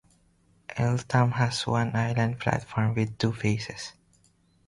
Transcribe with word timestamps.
Eltham 0.77 1.33
has 1.33 1.67
one 1.67 1.95
island 1.95 2.39
platform 2.39 2.95
with 2.95 3.19
two 3.19 3.31
faces. 3.31 3.93